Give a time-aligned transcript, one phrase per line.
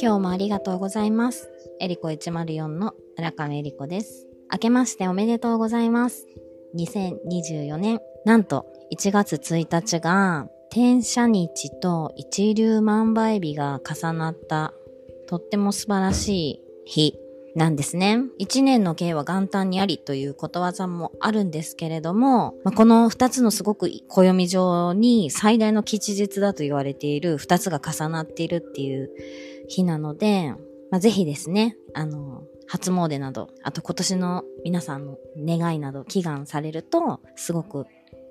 [0.00, 1.50] 今日もありがとうございます。
[1.80, 4.26] エリコ104の村上エリコです。
[4.52, 6.26] 明けましておめでとうございます。
[6.76, 14.72] 2024年、なんと1月1日が天赦日と一粒万倍日が重なった
[15.26, 17.21] とっても素晴らしい日
[17.54, 18.18] なんですね。
[18.38, 29.10] 一年の計は元旦にありということわざもあるんですけれども、まあ、この二つのすごく暦上に最大の吉日だと言われている二つが重なっているっていう
[29.68, 30.54] 日なので、
[30.90, 37.86] まあ、ぜひですね、あの、初詣など、あと今年の皆さんの願いなど祈願されると、すごく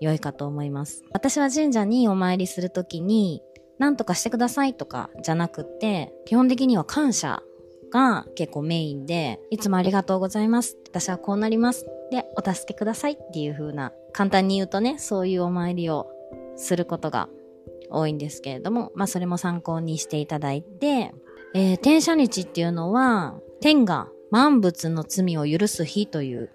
[0.00, 1.04] 良いかと思います。
[1.12, 3.42] 私は神社にお参りするときに、
[3.78, 7.42] 何とかしてくださいとかじゃなくて、基本的には感謝
[7.94, 10.76] が結構メインで、いつもありがとうございます。
[10.88, 11.86] 私はこうなります。
[12.10, 16.08] で、お助けくださいっていう風な、簡単に言うとね、そういうお参りを
[16.56, 17.28] することが
[17.90, 21.14] 多いんですけれども、まあそれも参考にしていただいて、
[21.54, 26.50] えー、天赦日っていうのは、天が万物の罪を許す日という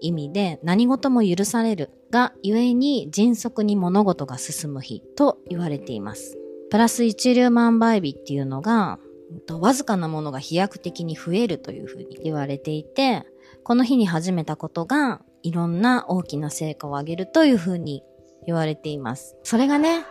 [0.00, 6.38] 意味で、何事も許されるがゆえに迅速に物事が進む日と言われています。
[6.70, 9.00] プラス一粒万倍日っていうのが、
[9.50, 13.24] わずかなものが飛躍的に増えるというふうに言われていて、
[13.62, 18.02] この日に始めたことがいろんな大きな成果を上げるというふうに
[18.46, 19.36] 言われています。
[19.42, 20.04] それがね、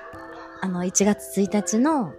[0.62, 2.14] あの1月1日の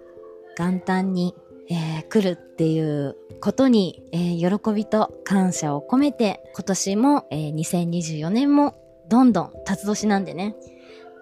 [0.58, 1.34] 元旦に、
[1.70, 8.74] えー、来るっていうことに、えー、喜びと感謝を込めて今年も、えー、2024年も
[9.08, 10.54] どんどん辰年なんでね、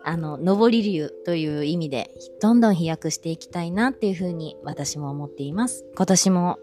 [0.05, 5.85] あの、上り流という意味で、どんどん飛躍していきたいなっていうふうに私も思っています。
[5.97, 6.59] 今年も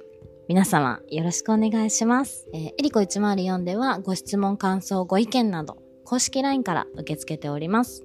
[0.50, 2.50] 皆様よろしくお願いします。
[2.54, 8.04] えー、エリコ104ではご質問、感想、ご意見など公式 LINE から受け付けております。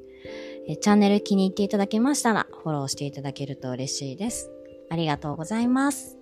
[0.68, 4.50] えー、チャンネル気に入っていただけましたらフォローしていただけると嬉しいです。
[4.90, 6.18] ありがとうございます。